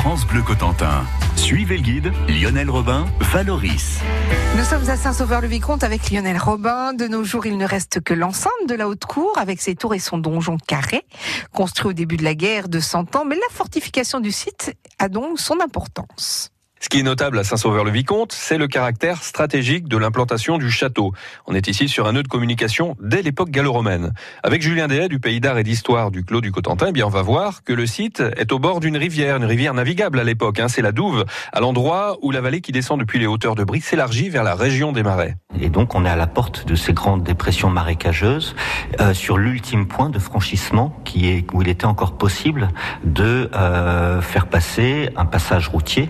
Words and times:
France 0.00 0.24
Bleu 0.28 0.42
Cotentin. 0.42 1.04
Suivez 1.34 1.76
le 1.76 1.82
guide 1.82 2.12
Lionel 2.28 2.70
Robin, 2.70 3.04
Valoris. 3.18 3.98
Nous 4.56 4.62
sommes 4.62 4.88
à 4.88 4.96
Saint-Sauveur-le-Vicomte 4.96 5.82
avec 5.82 6.12
Lionel 6.12 6.38
Robin. 6.38 6.92
De 6.92 7.08
nos 7.08 7.24
jours, 7.24 7.46
il 7.46 7.58
ne 7.58 7.66
reste 7.66 8.00
que 8.00 8.14
l'enceinte 8.14 8.52
de 8.68 8.74
la 8.76 8.88
haute 8.88 9.04
cour 9.06 9.36
avec 9.36 9.60
ses 9.60 9.74
tours 9.74 9.94
et 9.94 9.98
son 9.98 10.18
donjon 10.18 10.56
carré, 10.56 11.04
construit 11.52 11.90
au 11.90 11.92
début 11.92 12.16
de 12.16 12.22
la 12.22 12.36
guerre 12.36 12.68
de 12.68 12.78
100 12.78 13.16
ans. 13.16 13.24
Mais 13.24 13.34
la 13.34 13.50
fortification 13.50 14.20
du 14.20 14.30
site 14.30 14.72
a 15.00 15.08
donc 15.08 15.40
son 15.40 15.60
importance. 15.60 16.52
Ce 16.80 16.88
qui 16.88 17.00
est 17.00 17.02
notable 17.02 17.38
à 17.38 17.44
Saint-Sauveur-le-Vicomte, 17.44 18.32
c'est 18.32 18.56
le 18.56 18.68
caractère 18.68 19.24
stratégique 19.24 19.88
de 19.88 19.96
l'implantation 19.96 20.58
du 20.58 20.70
château. 20.70 21.12
On 21.46 21.54
est 21.54 21.66
ici 21.66 21.88
sur 21.88 22.06
un 22.06 22.12
nœud 22.12 22.22
de 22.22 22.28
communication 22.28 22.96
dès 23.00 23.22
l'époque 23.22 23.50
gallo-romaine. 23.50 24.12
Avec 24.44 24.62
Julien 24.62 24.86
Dehay 24.86 25.08
du 25.08 25.18
Pays 25.18 25.40
d'Art 25.40 25.58
et 25.58 25.64
d'Histoire 25.64 26.12
du 26.12 26.24
Clos 26.24 26.40
du 26.40 26.52
Cotentin, 26.52 26.86
eh 26.90 26.92
bien 26.92 27.06
on 27.06 27.10
va 27.10 27.22
voir 27.22 27.64
que 27.64 27.72
le 27.72 27.84
site 27.84 28.22
est 28.36 28.52
au 28.52 28.60
bord 28.60 28.78
d'une 28.78 28.96
rivière, 28.96 29.36
une 29.36 29.44
rivière 29.44 29.74
navigable 29.74 30.20
à 30.20 30.24
l'époque. 30.24 30.60
Hein. 30.60 30.68
c'est 30.68 30.82
la 30.82 30.92
Douve, 30.92 31.24
à 31.52 31.60
l'endroit 31.60 32.16
où 32.22 32.30
la 32.30 32.40
vallée 32.40 32.60
qui 32.60 32.70
descend 32.70 33.00
depuis 33.00 33.18
les 33.18 33.26
hauteurs 33.26 33.56
de 33.56 33.64
Brie 33.64 33.80
s'élargit 33.80 34.28
vers 34.28 34.44
la 34.44 34.54
région 34.54 34.92
des 34.92 35.02
Marais. 35.02 35.36
Et 35.60 35.70
donc 35.70 35.96
on 35.96 36.04
est 36.04 36.10
à 36.10 36.16
la 36.16 36.28
porte 36.28 36.66
de 36.66 36.76
ces 36.76 36.92
grandes 36.92 37.24
dépressions 37.24 37.70
marécageuses, 37.70 38.54
euh, 39.00 39.14
sur 39.14 39.36
l'ultime 39.36 39.88
point 39.88 40.10
de 40.10 40.18
franchissement 40.20 40.96
qui 41.04 41.28
est 41.28 41.44
où 41.52 41.62
il 41.62 41.68
était 41.68 41.86
encore 41.86 42.16
possible 42.16 42.68
de 43.02 43.50
euh, 43.54 44.20
faire 44.20 44.46
passer 44.46 45.10
un 45.16 45.26
passage 45.26 45.68
routier 45.68 46.08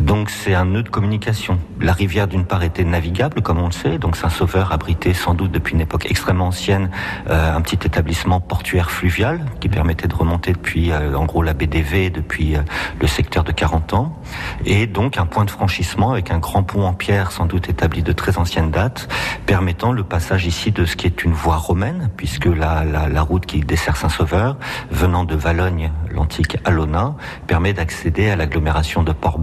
donc 0.00 0.30
c'est 0.30 0.54
un 0.54 0.64
nœud 0.64 0.82
de 0.82 0.88
communication. 0.88 1.58
La 1.80 1.92
rivière 1.92 2.28
d'une 2.28 2.44
part 2.44 2.62
était 2.62 2.84
navigable, 2.84 3.42
comme 3.42 3.60
on 3.60 3.66
le 3.66 3.72
sait, 3.72 3.98
donc 3.98 4.16
Saint-Sauveur 4.16 4.72
abritait 4.72 5.14
sans 5.14 5.34
doute 5.34 5.52
depuis 5.52 5.74
une 5.74 5.80
époque 5.80 6.06
extrêmement 6.10 6.46
ancienne 6.46 6.90
euh, 7.28 7.54
un 7.54 7.60
petit 7.60 7.86
établissement 7.86 8.40
portuaire 8.40 8.90
fluvial 8.90 9.40
qui 9.60 9.68
permettait 9.68 10.08
de 10.08 10.14
remonter 10.14 10.52
depuis 10.52 10.90
euh, 10.90 11.16
en 11.16 11.24
gros 11.24 11.42
la 11.42 11.54
BDV, 11.54 12.10
depuis 12.10 12.56
euh, 12.56 12.60
le 13.00 13.06
secteur 13.06 13.44
de 13.44 13.52
40 13.52 13.94
ans, 13.94 14.20
et 14.64 14.86
donc 14.86 15.18
un 15.18 15.26
point 15.26 15.44
de 15.44 15.50
franchissement 15.50 16.12
avec 16.12 16.30
un 16.30 16.38
grand 16.38 16.62
pont 16.62 16.84
en 16.84 16.94
pierre 16.94 17.32
sans 17.32 17.46
doute 17.46 17.68
établi 17.68 18.02
de 18.02 18.12
très 18.12 18.38
ancienne 18.38 18.70
date, 18.70 19.08
permettant 19.46 19.92
le 19.92 20.04
passage 20.04 20.46
ici 20.46 20.72
de 20.72 20.84
ce 20.84 20.96
qui 20.96 21.06
est 21.06 21.24
une 21.24 21.32
voie 21.32 21.56
romaine, 21.56 22.10
puisque 22.16 22.46
la, 22.46 22.82
route 23.22 23.46
qui 23.46 23.60
dessert 23.60 23.96
Saint-Sauveur, 23.96 24.56
venant 24.90 25.24
de 25.24 25.36
Valogne, 25.36 25.92
l'antique 26.10 26.58
Alona, 26.64 27.14
permet 27.46 27.72
d'accéder 27.72 28.30
à 28.30 28.36
l'agglomération 28.36 29.02
de 29.02 29.12
Port 29.12 29.38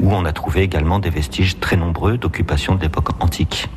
où 0.00 0.12
on 0.12 0.24
a 0.24 0.32
trouvé 0.32 0.62
également 0.62 0.98
des 0.98 1.10
vestiges 1.10 1.58
très 1.58 1.76
nombreux 1.76 2.18
d'occupation 2.18 2.74
d'époque 2.74 3.10
antique. 3.20 3.68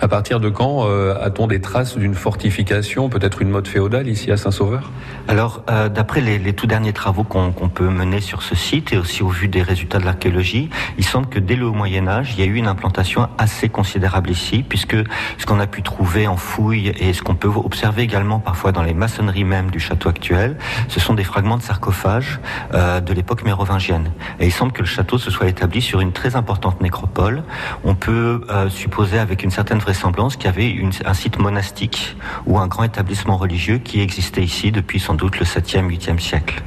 À 0.00 0.08
partir 0.08 0.40
de 0.40 0.48
quand 0.48 0.86
euh, 0.86 1.14
a-t-on 1.20 1.46
des 1.46 1.60
traces 1.60 1.96
d'une 1.96 2.14
fortification, 2.14 3.08
peut-être 3.08 3.42
une 3.42 3.50
mode 3.50 3.68
féodale 3.68 4.08
ici 4.08 4.30
à 4.30 4.36
Saint-Sauveur? 4.36 4.90
Alors, 5.26 5.62
euh, 5.70 5.88
d'après 5.88 6.20
les, 6.20 6.38
les, 6.38 6.52
tout 6.52 6.66
derniers 6.66 6.92
travaux 6.92 7.24
qu'on 7.24 7.52
peut 7.52 7.88
mener 7.88 8.20
sur 8.20 8.42
ce 8.42 8.54
site 8.54 8.92
et 8.92 8.98
aussi 8.98 9.22
au 9.22 9.28
vu 9.28 9.48
des 9.48 9.62
résultats 9.62 9.98
de 9.98 10.04
l'archéologie, 10.04 10.70
il 10.96 11.04
semble 11.04 11.28
que 11.28 11.38
dès 11.38 11.56
le 11.56 11.70
Moyen 11.70 12.08
Âge, 12.08 12.34
il 12.34 12.40
y 12.40 12.42
a 12.42 12.46
eu 12.46 12.54
une 12.54 12.66
implantation 12.66 13.28
assez 13.38 13.68
considérable 13.68 14.30
ici, 14.30 14.64
puisque 14.66 14.96
ce 15.38 15.46
qu'on 15.46 15.60
a 15.60 15.66
pu 15.66 15.82
trouver 15.82 16.26
en 16.26 16.36
fouilles 16.36 16.92
et 16.98 17.12
ce 17.12 17.22
qu'on 17.22 17.34
peut 17.34 17.48
observer 17.48 18.02
également 18.02 18.38
parfois 18.38 18.72
dans 18.72 18.82
les 18.82 18.94
maçonneries 18.94 19.44
même 19.44 19.70
du 19.70 19.80
château 19.80 20.08
actuel, 20.08 20.56
ce 20.88 21.00
sont 21.00 21.14
des 21.14 21.24
fragments 21.24 21.56
de 21.56 21.62
sarcophages 21.62 22.40
euh, 22.74 23.00
de 23.00 23.12
l'époque 23.12 23.44
mérovingienne. 23.44 24.10
Et 24.40 24.46
il 24.46 24.52
semble 24.52 24.72
que 24.72 24.80
le 24.80 24.86
château 24.86 25.18
se 25.18 25.30
soit 25.30 25.48
établi 25.48 25.82
sur 25.82 26.00
une 26.00 26.12
très 26.12 26.36
importante 26.36 26.80
nécropole. 26.80 27.42
On 27.84 27.94
peut 27.94 28.40
supposer 28.68 29.18
avec 29.18 29.42
une 29.42 29.50
certaine 29.58 29.80
vraisemblance 29.80 30.36
qu'il 30.36 30.44
y 30.44 30.48
avait 30.50 30.70
une, 30.70 30.92
un 31.04 31.14
site 31.14 31.40
monastique 31.40 32.16
ou 32.46 32.60
un 32.60 32.68
grand 32.68 32.84
établissement 32.84 33.36
religieux 33.36 33.78
qui 33.78 34.00
existait 34.00 34.44
ici 34.44 34.70
depuis 34.70 35.00
sans 35.00 35.14
doute 35.14 35.40
le 35.40 35.44
7e, 35.44 35.88
8e 35.88 36.20
siècle. 36.20 36.62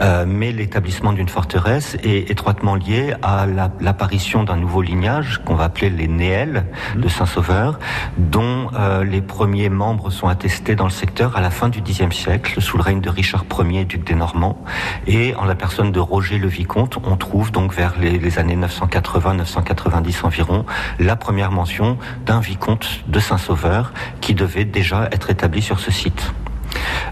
Euh, 0.00 0.24
mais 0.26 0.50
l'établissement 0.50 1.12
d'une 1.12 1.28
forteresse 1.28 1.96
est 2.02 2.28
étroitement 2.32 2.74
lié 2.74 3.14
à 3.22 3.46
l'apparition 3.80 4.40
la, 4.40 4.46
d'un 4.46 4.56
nouveau 4.56 4.82
lignage 4.82 5.42
qu'on 5.44 5.54
va 5.54 5.66
appeler 5.66 5.90
les 5.90 6.08
Néels 6.08 6.66
de 6.96 7.06
Saint-Sauveur, 7.06 7.78
dont 8.18 8.68
euh, 8.74 9.04
les 9.04 9.20
premiers 9.20 9.68
membres 9.68 10.10
sont 10.10 10.26
attestés 10.26 10.74
dans 10.74 10.86
le 10.86 10.90
secteur 10.90 11.36
à 11.36 11.40
la 11.40 11.50
fin 11.50 11.68
du 11.68 11.82
Xe 11.82 12.10
siècle, 12.10 12.60
sous 12.60 12.76
le 12.76 12.82
règne 12.82 13.00
de 13.00 13.10
Richard 13.10 13.44
Ier, 13.60 13.84
duc 13.84 14.02
des 14.04 14.16
Normands. 14.16 14.58
Et 15.06 15.36
en 15.36 15.44
la 15.44 15.54
personne 15.54 15.92
de 15.92 16.00
Roger 16.00 16.38
le 16.38 16.48
Vicomte, 16.48 16.98
on 17.04 17.16
trouve 17.16 17.52
donc 17.52 17.72
vers 17.72 17.94
les, 17.96 18.18
les 18.18 18.40
années 18.40 18.56
980-990 18.56 20.26
environ 20.26 20.66
la 20.98 21.14
première 21.14 21.52
mention 21.52 21.96
d'un 22.24 22.40
vicomte 22.40 23.04
de 23.06 23.20
Saint-Sauveur 23.20 23.92
qui 24.20 24.34
devait 24.34 24.64
déjà 24.64 25.08
être 25.12 25.30
établi 25.30 25.62
sur 25.62 25.80
ce 25.80 25.90
site. 25.90 26.32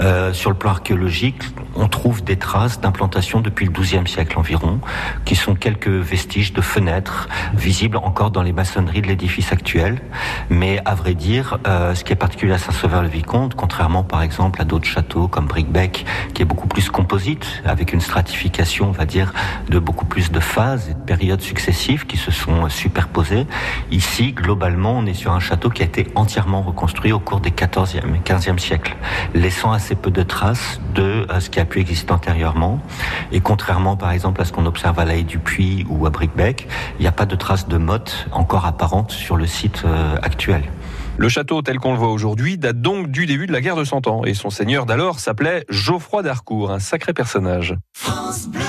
Euh, 0.00 0.32
sur 0.32 0.50
le 0.50 0.56
plan 0.56 0.70
archéologique, 0.70 1.43
on 1.76 1.88
trouve 1.88 2.22
des 2.22 2.37
traces 2.37 2.81
d'implantation 2.81 3.41
depuis 3.41 3.66
le 3.66 3.72
XIIe 3.72 4.06
siècle 4.06 4.38
environ, 4.38 4.81
qui 5.25 5.37
sont 5.37 5.54
quelques 5.54 5.88
vestiges 5.88 6.53
de 6.53 6.60
fenêtres 6.60 7.28
visibles 7.54 7.97
encore 7.97 8.31
dans 8.31 8.42
les 8.42 8.53
maçonneries 8.53 9.03
de 9.03 9.06
l'édifice 9.06 9.53
actuel. 9.53 10.00
Mais 10.50 10.81
à 10.84 10.94
vrai 10.94 11.15
dire, 11.15 11.59
euh, 11.66 11.94
ce 11.94 12.04
qui 12.04 12.12
est 12.12 12.16
particulier 12.16 12.53
à 12.53 12.59
Saint-Sauveur-le-Vicomte, 12.59 13.54
contrairement 13.54 14.03
par 14.03 14.22
exemple 14.22 14.60
à 14.60 14.65
d'autres 14.65 14.88
châteaux 14.88 15.28
comme 15.28 15.47
Bricbec, 15.47 16.04
qui 16.34 16.42
est 16.42 16.47
beaucoup 16.47 16.69
plus 16.69 16.88
composite, 16.91 17.62
avec 17.65 17.92
une 17.92 18.00
stratification, 18.00 18.88
on 18.88 18.92
va 18.92 19.04
dire, 19.04 19.32
de 19.69 19.78
beaucoup 19.78 20.04
plus 20.04 20.31
de 20.31 20.41
phases 20.41 20.91
et 20.91 20.94
de 20.94 21.00
périodes 21.00 21.41
successives 21.41 22.06
qui 22.06 22.16
se 22.16 22.31
sont 22.31 22.69
superposées. 22.69 23.47
Ici, 23.91 24.32
globalement, 24.32 24.98
on 24.98 25.06
est 25.06 25.15
sur 25.15 25.32
un 25.32 25.41
château 25.41 25.71
qui 25.71 25.82
a 25.82 25.87
été 25.87 26.09
entièrement 26.15 26.62
reconstruit 26.62 27.12
au 27.12 27.21
cours 27.21 27.41
des 27.41 27.50
14e 27.50 28.15
et 28.15 28.21
15e 28.25 28.59
siècles, 28.59 28.97
laissant 29.34 29.72
assez 29.72 29.94
peu 29.94 30.10
de 30.10 30.22
traces 30.22 30.81
de 30.94 31.27
euh, 31.31 31.41
ce 31.41 31.50
qui 31.50 31.60
a 31.60 31.65
pu 31.65 31.81
exister 31.81 32.12
antérieurement. 32.12 32.81
Et 33.33 33.41
contrairement, 33.41 33.97
par 33.97 34.12
exemple, 34.12 34.41
à 34.41 34.44
ce 34.44 34.53
qu'on 34.53 34.66
observe 34.66 34.99
à 34.99 35.05
l'Aïe 35.05 35.25
du 35.25 35.38
Puy 35.38 35.87
ou 35.88 36.06
à 36.06 36.10
Bricbec, 36.10 36.69
il 36.99 37.03
n'y 37.03 37.09
a 37.09 37.12
pas 37.12 37.27
de 37.27 37.37
traces 37.37 37.69
de 37.69 37.78
motte 37.78 38.27
encore 38.33 38.66
apparentes 38.66 39.12
sur 39.12 39.37
le 39.37 39.47
site 39.47 39.83
euh, 39.84 40.16
actuel. 40.22 40.62
Le 41.19 41.28
château 41.28 41.60
tel 41.62 41.78
qu'on 41.78 41.93
le 41.93 41.99
voit 41.99 42.10
aujourd'hui 42.10 42.56
date 42.56 42.81
donc 42.81 43.09
du 43.09 43.27
début 43.27 43.47
de 43.47 43.53
la 43.53 43.60
guerre 43.60 43.77
de 43.77 43.84
Cent 43.84 44.06
Ans 44.06 44.25
et 44.25 44.34
son 44.34 44.50
seigneur 44.50 44.87
d'alors 44.87 45.21
s'appelait 45.21 45.65
Geoffroy 45.69 46.22
d'Harcourt, 46.22 46.72
un 46.72 46.78
sacré 46.78 47.12
personnage. 47.12 47.77
France 47.93 48.49
Bleu. 48.49 48.62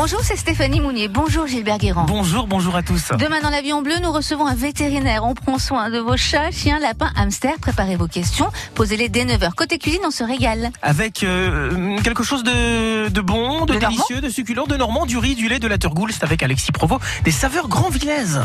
Bonjour, 0.00 0.20
c'est 0.22 0.36
Stéphanie 0.36 0.80
Mounier. 0.80 1.08
Bonjour 1.08 1.48
Gilbert 1.48 1.78
Guérand. 1.78 2.04
Bonjour, 2.04 2.46
bonjour 2.46 2.76
à 2.76 2.84
tous. 2.84 3.08
Demain 3.18 3.40
dans 3.40 3.50
l'avion 3.50 3.82
bleu, 3.82 3.94
nous 4.00 4.12
recevons 4.12 4.46
un 4.46 4.54
vétérinaire. 4.54 5.24
On 5.24 5.34
prend 5.34 5.58
soin 5.58 5.90
de 5.90 5.98
vos 5.98 6.16
chats, 6.16 6.52
chiens, 6.52 6.78
lapins, 6.78 7.10
hamsters. 7.16 7.58
Préparez 7.60 7.96
vos 7.96 8.06
questions. 8.06 8.48
Posez-les 8.76 9.08
dès 9.08 9.24
9h. 9.24 9.54
Côté 9.54 9.76
cuisine, 9.76 10.02
on 10.04 10.12
se 10.12 10.22
régale. 10.22 10.70
Avec 10.82 11.24
euh, 11.24 11.98
quelque 12.02 12.22
chose 12.22 12.44
de, 12.44 13.08
de 13.08 13.20
bon, 13.20 13.66
de, 13.66 13.74
de 13.74 13.78
délicieux, 13.80 14.14
normand 14.14 14.28
de 14.28 14.32
succulent, 14.32 14.66
de 14.68 14.76
normand, 14.76 15.04
du 15.04 15.18
riz, 15.18 15.34
du 15.34 15.48
lait, 15.48 15.58
de 15.58 15.66
la 15.66 15.78
turgoule. 15.78 16.12
C'est 16.12 16.22
avec 16.22 16.44
Alexis 16.44 16.70
Provo. 16.70 17.00
Des 17.24 17.32
saveurs 17.32 17.66
grand 17.66 17.88
villaises. 17.90 18.40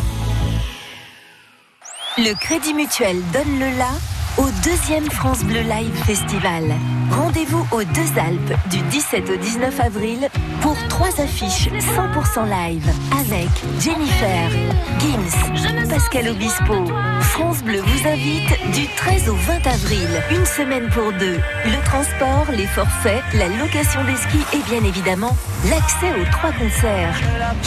Le 2.17 2.33
Crédit 2.33 2.73
Mutuel 2.73 3.21
donne 3.31 3.59
le 3.59 3.77
la 3.77 3.91
au 4.37 4.49
deuxième 4.63 5.09
France 5.11 5.43
Bleu 5.43 5.61
Live 5.61 5.93
Festival. 6.05 6.63
Rendez-vous 7.11 7.65
aux 7.71 7.83
Deux 7.83 8.19
Alpes 8.19 8.53
du 8.69 8.79
17 8.81 9.29
au 9.29 9.35
19 9.35 9.79
avril 9.79 10.29
pour 10.61 10.75
trois 10.87 11.09
affiches 11.21 11.69
100% 11.69 12.49
live 12.49 12.87
avec 13.19 13.49
Jennifer, 13.79 14.49
Gims, 14.99 15.87
Pascal 15.89 16.29
Obispo. 16.29 16.85
France 17.21 17.63
Bleu 17.63 17.81
vous 17.81 18.07
invite 18.07 18.73
du 18.73 18.87
13 18.95 19.29
au 19.29 19.35
20 19.35 19.67
avril, 19.67 20.07
une 20.31 20.45
semaine 20.45 20.89
pour 20.89 21.11
deux. 21.13 21.39
Le 21.65 21.85
transport, 21.85 22.45
les 22.55 22.67
forfaits, 22.67 23.23
la 23.33 23.47
location 23.49 24.03
des 24.05 24.15
skis 24.15 24.57
et 24.57 24.61
bien 24.69 24.83
évidemment 24.83 25.35
l'accès 25.69 26.11
aux 26.19 26.25
trois 26.31 26.51
concerts. 26.51 27.15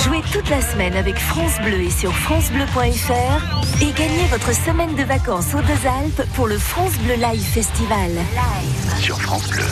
Jouez 0.04 0.22
toute 0.32 0.48
la 0.50 0.60
semaine 0.60 0.94
avec 0.96 1.16
France 1.18 1.58
Bleu 1.62 1.80
et 1.80 1.90
sur 1.90 2.12
francebleu.fr 2.12 3.82
et 3.82 3.92
gagnez 3.92 4.26
votre 4.30 4.52
semaine 4.52 4.94
de 4.94 5.04
vacances 5.04 5.54
aux 5.54 5.62
Deux 5.62 5.86
Alpes 5.86 6.22
pour 6.34 6.46
le 6.46 6.55
France 6.58 6.96
Bleu 6.98 7.16
Live 7.16 7.40
Festival. 7.40 8.10
Live. 8.14 9.00
Sur 9.00 9.16
France 9.16 9.48
Bleu. 9.48 9.64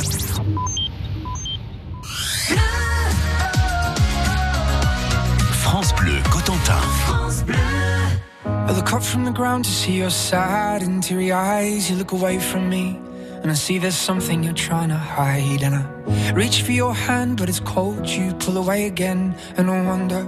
France 5.63 5.93
Bleu 5.95 6.23
Cotentin. 6.31 6.81
France 7.07 7.43
Bleu. 7.45 7.55
I 8.47 8.73
look 8.73 8.93
up 8.93 9.03
from 9.03 9.25
the 9.25 9.31
ground 9.31 9.65
to 9.65 9.71
see 9.71 9.99
your 9.99 10.11
sad 10.11 10.83
and 10.83 11.03
teary 11.03 11.33
eyes. 11.33 11.91
You 11.91 11.97
look 11.97 12.13
away 12.13 12.39
from 12.39 12.69
me, 12.69 12.99
and 13.43 13.51
I 13.51 13.55
see 13.55 13.79
there's 13.79 13.97
something 13.97 14.43
you're 14.43 14.53
trying 14.53 14.91
to 14.91 14.97
hide. 14.97 15.63
And 15.63 15.75
I 15.75 15.85
reach 16.33 16.63
for 16.63 16.73
your 16.73 16.95
hand, 16.95 17.39
but 17.39 17.49
it's 17.49 17.61
cold. 17.61 18.07
You 18.07 18.35
pull 18.35 18.57
away 18.59 18.87
again, 18.87 19.35
and 19.57 19.71
I 19.71 19.83
wonder 19.85 20.25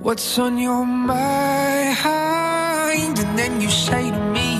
what's 0.00 0.38
on 0.38 0.58
your 0.58 0.84
mind. 0.84 1.98
And 3.18 3.38
then 3.38 3.60
you 3.60 3.70
say 3.70 4.10
to 4.10 4.20
me, 4.32 4.59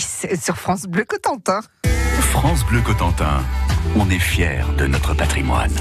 Sur 0.00 0.56
France 0.56 0.86
Bleu 0.86 1.04
Cotentin. 1.04 1.60
France 2.32 2.64
Bleu 2.64 2.80
Cotentin, 2.80 3.42
on 3.96 4.08
est 4.08 4.18
fiers 4.18 4.64
de 4.78 4.86
notre 4.86 5.14
patrimoine. 5.14 5.72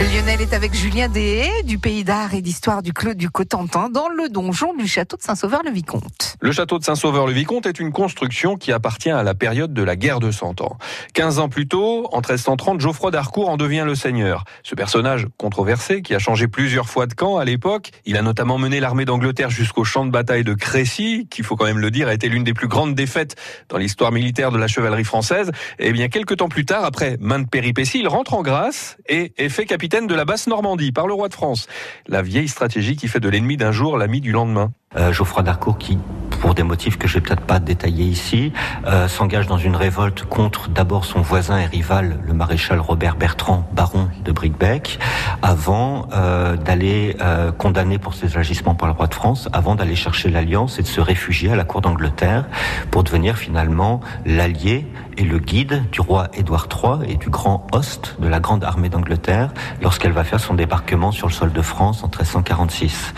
Lionel 0.00 0.40
est 0.40 0.54
avec 0.54 0.72
Julien 0.72 1.08
Deshaies 1.08 1.62
du 1.62 1.78
Pays 1.78 2.04
d'Art 2.04 2.32
et 2.32 2.40
d'Histoire 2.40 2.80
du 2.80 2.94
Clos 2.94 3.12
du 3.12 3.28
Cotentin 3.28 3.90
dans 3.90 4.08
le 4.08 4.30
donjon 4.30 4.72
du 4.72 4.88
château 4.88 5.18
de 5.18 5.22
Saint-Sauveur-le-Vicomte. 5.22 6.36
Le 6.40 6.52
château 6.52 6.78
de 6.78 6.84
Saint-Sauveur-le-Vicomte 6.84 7.66
est 7.66 7.78
une 7.78 7.92
construction 7.92 8.56
qui 8.56 8.72
appartient 8.72 9.10
à 9.10 9.22
la 9.22 9.34
période 9.34 9.74
de 9.74 9.82
la 9.82 9.96
guerre 9.96 10.18
de 10.18 10.30
Cent 10.30 10.62
Ans. 10.62 10.78
15 11.12 11.38
ans 11.38 11.50
plus 11.50 11.68
tôt, 11.68 12.08
en 12.12 12.20
1330, 12.20 12.80
Geoffroy 12.80 13.10
d'Harcourt 13.10 13.50
en 13.50 13.58
devient 13.58 13.82
le 13.84 13.94
seigneur. 13.94 14.44
Ce 14.62 14.74
personnage 14.74 15.26
controversé, 15.36 16.00
qui 16.00 16.14
a 16.14 16.18
changé 16.18 16.48
plusieurs 16.48 16.88
fois 16.88 17.06
de 17.06 17.12
camp 17.12 17.36
à 17.36 17.44
l'époque, 17.44 17.90
il 18.06 18.16
a 18.16 18.22
notamment 18.22 18.56
mené 18.56 18.80
l'armée 18.80 19.04
d'Angleterre 19.04 19.50
jusqu'au 19.50 19.84
champ 19.84 20.06
de 20.06 20.10
bataille 20.10 20.44
de 20.44 20.54
Crécy, 20.54 21.28
qui, 21.30 21.42
faut 21.42 21.56
quand 21.56 21.66
même 21.66 21.78
le 21.78 21.90
dire, 21.90 22.08
a 22.08 22.14
été 22.14 22.30
l'une 22.30 22.44
des 22.44 22.54
plus 22.54 22.68
grandes 22.68 22.94
défaites 22.94 23.36
dans 23.68 23.76
l'histoire 23.76 24.12
militaire 24.12 24.50
de 24.50 24.56
la 24.56 24.66
chevalerie 24.66 25.04
française. 25.04 25.50
Et 25.78 25.92
bien, 25.92 26.08
quelques 26.08 26.38
temps 26.38 26.48
plus 26.48 26.64
tard, 26.64 26.86
après 26.86 27.18
maintes 27.20 27.50
péripéties, 27.50 27.98
il 27.98 28.08
rentre 28.08 28.32
en 28.32 28.40
grâce 28.40 28.96
et 29.06 29.34
est 29.36 29.50
fait 29.50 29.66
capitaine 29.66 29.89
de 29.98 30.14
la 30.14 30.24
basse 30.24 30.46
Normandie 30.46 30.92
par 30.92 31.08
le 31.08 31.14
roi 31.14 31.28
de 31.28 31.34
France. 31.34 31.66
La 32.06 32.22
vieille 32.22 32.48
stratégie 32.48 32.96
qui 32.96 33.08
fait 33.08 33.18
de 33.18 33.28
l'ennemi 33.28 33.56
d'un 33.56 33.72
jour 33.72 33.98
l'ami 33.98 34.20
du 34.20 34.30
lendemain. 34.30 34.72
Euh, 34.96 35.12
Geoffroy 35.12 35.44
d'Harcourt 35.44 35.78
qui 35.78 35.98
pour 36.40 36.54
des 36.54 36.62
motifs 36.62 36.96
que 36.96 37.06
je 37.06 37.14
vais 37.14 37.20
peut-être 37.20 37.42
pas 37.42 37.58
détailler 37.58 38.04
ici, 38.04 38.52
euh, 38.86 39.08
s'engage 39.08 39.46
dans 39.46 39.58
une 39.58 39.76
révolte 39.76 40.24
contre 40.24 40.70
d'abord 40.70 41.04
son 41.04 41.20
voisin 41.20 41.58
et 41.58 41.66
rival, 41.66 42.18
le 42.26 42.32
maréchal 42.32 42.80
Robert 42.80 43.16
Bertrand, 43.16 43.68
baron 43.72 44.08
de 44.24 44.32
Bricbec, 44.32 44.98
avant 45.42 46.08
euh, 46.14 46.56
d'aller 46.56 47.16
euh, 47.20 47.52
condamner 47.52 47.98
pour 47.98 48.14
ses 48.14 48.38
agissements 48.38 48.74
par 48.74 48.88
le 48.88 48.94
roi 48.94 49.06
de 49.06 49.14
France, 49.14 49.48
avant 49.52 49.74
d'aller 49.74 49.96
chercher 49.96 50.30
l'alliance 50.30 50.78
et 50.78 50.82
de 50.82 50.86
se 50.86 51.00
réfugier 51.00 51.52
à 51.52 51.56
la 51.56 51.64
cour 51.64 51.82
d'Angleterre 51.82 52.46
pour 52.90 53.04
devenir 53.04 53.36
finalement 53.36 54.00
l'allié 54.24 54.86
et 55.18 55.24
le 55.24 55.38
guide 55.38 55.82
du 55.92 56.00
roi 56.00 56.28
Édouard 56.32 56.68
III 56.72 57.10
et 57.12 57.16
du 57.16 57.28
grand 57.28 57.66
host 57.72 58.16
de 58.18 58.28
la 58.28 58.40
grande 58.40 58.64
armée 58.64 58.88
d'Angleterre 58.88 59.52
lorsqu'elle 59.82 60.12
va 60.12 60.24
faire 60.24 60.40
son 60.40 60.54
débarquement 60.54 61.12
sur 61.12 61.26
le 61.26 61.32
sol 61.32 61.52
de 61.52 61.60
France 61.60 62.02
en 62.02 62.06
1346. 62.06 63.12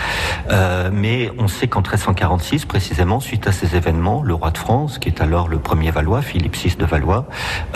Euh, 0.51 0.91
mais 0.93 1.31
on 1.39 1.47
sait 1.47 1.62
qu'en 1.69 1.81
1346, 1.81 2.67
précisément, 2.67 3.21
suite 3.21 3.47
à 3.47 3.53
ces 3.53 3.77
événements, 3.77 4.23
le 4.23 4.35
roi 4.35 4.51
de 4.51 4.59
France, 4.59 4.99
qui 4.99 5.09
est 5.09 5.21
alors 5.21 5.49
le 5.49 5.59
premier 5.59 5.91
Valois, 5.91 6.23
Philippe 6.23 6.57
VI 6.57 6.77
de 6.77 6.85
Valois, 6.85 7.27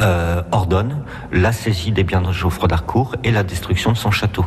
euh, 0.01 0.43
ordonne 0.53 1.03
la 1.33 1.53
saisie 1.53 1.93
des 1.93 2.05
biens 2.05 2.23
de 2.23 2.33
Geoffroy 2.33 2.69
d'Harcourt 2.69 3.17
et 3.25 3.31
la 3.31 3.43
destruction 3.43 3.93
de 3.93 3.97
son 3.97 4.11
château. 4.11 4.45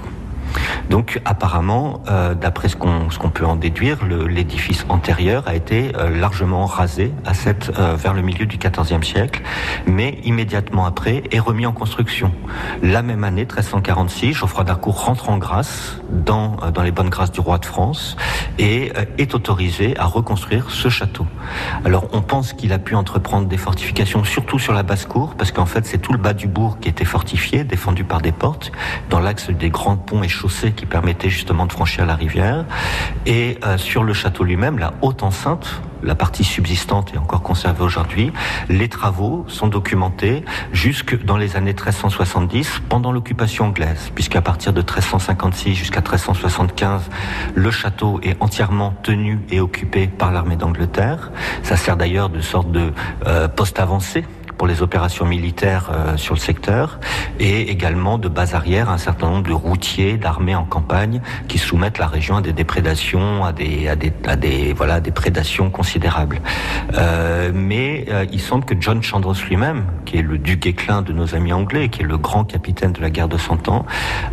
Donc 0.89 1.21
apparemment, 1.25 2.01
euh, 2.09 2.33
d'après 2.33 2.67
ce 2.67 2.75
qu'on 2.75 3.29
peut 3.29 3.45
en 3.45 3.55
déduire, 3.55 4.05
l'édifice 4.05 4.85
antérieur 4.89 5.43
a 5.47 5.55
été 5.55 5.91
euh, 5.95 6.09
largement 6.09 6.65
rasé 6.65 7.13
à 7.25 7.33
cette, 7.33 7.71
euh, 7.77 7.95
vers 7.95 8.13
le 8.13 8.21
milieu 8.21 8.45
du 8.47 8.57
XIVe 8.57 9.03
siècle, 9.03 9.41
mais 9.85 10.19
immédiatement 10.23 10.85
après 10.85 11.23
est 11.31 11.39
remis 11.39 11.65
en 11.65 11.73
construction. 11.73 12.31
La 12.81 13.03
même 13.03 13.23
année, 13.23 13.41
1346, 13.41 14.33
Geoffroy 14.33 14.63
d'Harcourt 14.63 15.05
rentre 15.05 15.29
en 15.29 15.37
grâce 15.37 15.99
dans, 16.09 16.57
dans 16.73 16.81
les 16.81 16.91
bonnes 16.91 17.09
grâces 17.09 17.31
du 17.31 17.39
roi 17.39 17.59
de 17.59 17.65
France 17.65 18.17
et 18.57 18.91
est 19.17 19.35
autorisé 19.35 19.95
à 19.97 20.05
reconstruire 20.05 20.71
ce 20.71 20.89
château. 20.89 21.27
Alors 21.85 22.07
on 22.13 22.21
pense 22.21 22.53
qu'il 22.53 22.73
a 22.73 22.79
pu 22.79 22.95
entreprendre 22.95 23.47
des 23.47 23.57
fortifications, 23.57 24.23
surtout 24.23 24.59
sur 24.59 24.73
la 24.73 24.83
basse-cour, 24.83 25.35
parce 25.37 25.51
qu'en 25.51 25.65
fait 25.65 25.85
c'est 25.85 25.99
tout 25.99 26.13
le 26.13 26.17
bas 26.17 26.33
du 26.33 26.47
bourg 26.47 26.79
qui 26.79 26.89
était 26.89 27.05
fortifié, 27.05 27.63
défendu 27.63 28.03
par 28.03 28.21
des 28.21 28.31
portes, 28.31 28.71
dans 29.09 29.19
l'axe 29.19 29.49
des 29.49 29.69
grands 29.69 29.97
ponts 29.97 30.23
et 30.23 30.29
chaussées 30.39 30.71
qui 30.71 30.85
permettaient 30.85 31.29
justement 31.29 31.65
de 31.65 31.73
franchir 31.73 32.05
la 32.05 32.15
rivière. 32.15 32.65
Et 33.25 33.57
euh, 33.65 33.77
sur 33.77 34.03
le 34.03 34.13
château 34.13 34.45
lui-même, 34.45 34.79
la 34.79 34.93
haute 35.01 35.21
enceinte, 35.21 35.81
la 36.01 36.15
partie 36.15 36.45
subsistante 36.45 37.13
est 37.13 37.17
encore 37.17 37.41
conservée 37.41 37.83
aujourd'hui. 37.83 38.31
Les 38.69 38.87
travaux 38.87 39.43
sont 39.49 39.67
documentés 39.67 40.45
jusque 40.71 41.21
dans 41.25 41.35
les 41.35 41.57
années 41.57 41.73
1370, 41.73 42.83
pendant 42.87 43.11
l'occupation 43.11 43.65
anglaise, 43.65 44.11
puisqu'à 44.15 44.41
partir 44.41 44.71
de 44.71 44.79
1356 44.79 45.75
jusqu'à 45.75 45.99
1375, 45.99 47.09
le 47.53 47.71
château 47.71 48.21
est 48.23 48.41
entièrement 48.41 48.93
tenu 49.03 49.41
et 49.49 49.59
occupé 49.59 50.07
par 50.07 50.31
l'armée 50.31 50.55
d'Angleterre. 50.55 51.31
Ça 51.63 51.75
sert 51.75 51.97
d'ailleurs 51.97 52.29
de 52.29 52.39
sorte 52.39 52.71
de 52.71 52.93
euh, 53.27 53.49
poste 53.49 53.79
avancé 53.79 54.23
pour 54.59 54.67
les 54.67 54.81
opérations 54.81 55.25
militaires 55.25 55.89
euh, 55.91 56.17
sur 56.17 56.35
le 56.35 56.39
secteur 56.39 56.99
et 57.39 57.71
également 57.71 58.17
de 58.17 58.27
base 58.27 58.53
arrière 58.53 58.89
un 58.89 58.97
certain 58.97 59.29
nombre 59.29 59.47
de 59.47 59.53
routiers, 59.53 60.17
d'armées 60.17 60.53
en 60.53 60.65
campagne 60.65 61.21
qui 61.47 61.57
soumettent 61.57 61.97
la 61.97 62.07
région 62.07 62.35
à 62.35 62.41
des 62.41 62.51
déprédations, 62.51 63.45
à 63.45 63.53
des, 63.53 63.87
à 63.87 63.95
des, 63.95 64.11
à 64.27 64.35
des 64.35 64.73
voilà, 64.73 64.99
des 64.99 65.11
prédations 65.11 65.69
considérables. 65.69 66.41
Euh, 66.93 67.51
mais 67.55 68.05
euh, 68.09 68.25
il 68.33 68.41
semble 68.41 68.65
que 68.65 68.75
John 68.77 69.01
Chandos 69.01 69.45
lui-même, 69.47 69.85
qui 70.03 70.17
est 70.17 70.21
le 70.21 70.37
duc 70.37 70.65
éclin 70.65 71.01
de 71.01 71.13
nos 71.13 71.35
amis 71.35 71.53
anglais, 71.53 71.87
qui 71.87 72.01
est 72.01 72.05
le 72.05 72.17
grand 72.17 72.43
capitaine 72.43 72.91
de 72.91 73.01
la 73.01 73.09
guerre 73.09 73.29
de 73.29 73.37
Cent 73.37 73.69
Ans, 73.69 73.85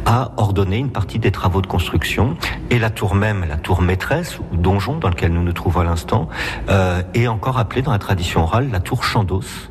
a 0.06 0.32
ordonné 0.38 0.78
une 0.78 0.90
partie 0.90 1.20
des 1.20 1.30
travaux 1.30 1.62
de 1.62 1.68
construction 1.68 2.36
et 2.70 2.80
la 2.80 2.90
tour 2.90 3.14
même, 3.14 3.44
la 3.48 3.58
tour 3.58 3.80
maîtresse 3.80 4.40
ou 4.52 4.56
donjon 4.56 4.96
dans 4.96 5.08
lequel 5.08 5.32
nous 5.32 5.42
nous 5.44 5.52
trouvons 5.52 5.80
à 5.80 5.84
l'instant, 5.84 6.28
euh, 6.68 7.00
est 7.14 7.28
encore 7.28 7.58
appelée 7.58 7.82
dans 7.82 7.92
la 7.92 8.00
tradition 8.00 8.42
orale 8.42 8.70
la 8.72 8.80
tour 8.80 9.04
Chandos. 9.04 9.70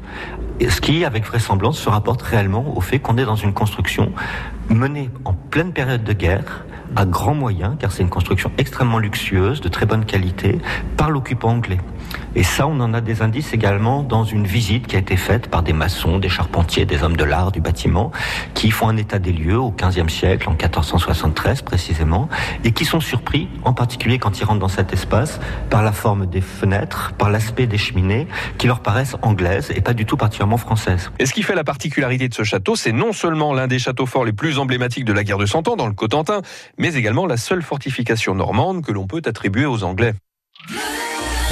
Ce 0.62 0.79
qui, 0.79 1.03
avec 1.03 1.25
vraisemblance, 1.25 1.77
se 1.77 1.89
rapporte 1.89 2.21
réellement 2.21 2.77
au 2.77 2.81
fait 2.81 3.00
qu'on 3.00 3.17
est 3.17 3.25
dans 3.25 3.35
une 3.35 3.53
construction 3.53 4.12
menée 4.69 5.09
en 5.25 5.33
pleine 5.33 5.74
période 5.74 6.03
de 6.03 6.13
guerre, 6.13 6.65
à 6.95 7.05
grands 7.05 7.35
moyens, 7.35 7.75
car 7.77 7.91
c'est 7.91 8.03
une 8.03 8.09
construction 8.09 8.51
extrêmement 8.57 9.00
luxueuse, 9.00 9.59
de 9.59 9.67
très 9.67 9.85
bonne 9.85 10.05
qualité, 10.05 10.59
par 10.95 11.09
l'occupant 11.09 11.50
anglais. 11.50 11.79
Et 12.36 12.43
ça, 12.43 12.67
on 12.67 12.79
en 12.79 12.93
a 12.93 13.01
des 13.01 13.22
indices 13.22 13.53
également 13.53 14.03
dans 14.03 14.24
une 14.24 14.45
visite 14.45 14.88
qui 14.88 14.95
a 14.95 15.00
été 15.00 15.15
faite 15.15 15.48
par 15.48 15.63
des 15.63 15.74
maçons, 15.74 16.19
des 16.19 16.29
charpentiers, 16.29 16.86
des 16.86 17.03
hommes 17.03 17.15
de 17.15 17.24
l'art 17.24 17.51
du 17.51 17.62
bâtiment, 17.62 18.12
qui 18.53 18.72
font 18.72 18.89
un 18.89 18.98
état 18.98 19.19
des 19.19 19.31
lieux 19.31 19.57
au 19.57 19.72
XVe 19.72 20.10
siècle, 20.10 20.50
en 20.50 20.53
1473 20.53 21.62
précisément, 21.62 22.29
et 22.63 22.72
qui 22.72 22.86
sont 22.86 23.00
surpris, 23.00 23.48
en 23.63 23.74
particulier 23.74 24.19
quand 24.19 24.39
ils 24.39 24.43
rentrent 24.43 24.60
dans 24.60 24.67
cet 24.67 24.93
espace, 24.93 25.39
par 25.69 25.84
la 25.84 25.91
forme 25.91 26.25
des 26.25 26.41
fenêtres, 26.41 27.13
par 27.17 27.29
l'aspect 27.29 27.67
des 27.67 27.77
cheminées, 27.77 28.27
qui 28.57 28.67
leur 28.67 28.81
paraissent 28.81 29.15
anglaises 29.22 29.72
et 29.75 29.81
pas 29.81 29.93
du 29.93 30.05
tout 30.05 30.17
particulièrement 30.17 30.57
françaises. 30.57 31.12
Et 31.19 31.25
ce 31.25 31.34
qui 31.34 31.43
fait 31.43 31.55
la 31.55 31.63
particularité 31.63 32.27
de 32.27 32.34
ce 32.34 32.43
château, 32.43 32.75
c'est 32.75 32.91
non 32.91 33.13
seulement 33.13 33.53
l'un 33.53 33.67
des 33.67 33.79
châteaux 33.79 34.05
forts 34.05 34.25
les 34.25 34.34
plus 34.34 34.60
emblématiques 34.60 35.05
de 35.05 35.13
la 35.13 35.24
guerre 35.24 35.38
de 35.38 35.45
Cent 35.45 35.67
Ans 35.67 35.75
dans 35.75 35.88
le 35.88 35.93
Cotentin, 35.93 36.41
mais 36.77 36.95
également 36.95 37.25
la 37.25 37.38
seule 37.38 37.62
fortification 37.62 38.36
normande 38.36 38.84
que 38.84 38.91
l'on 38.91 39.07
peut 39.07 39.22
attribuer 39.25 39.65
aux 39.65 39.84
Anglais. 39.84 40.13